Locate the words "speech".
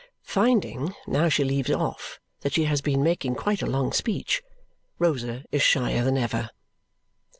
3.93-4.41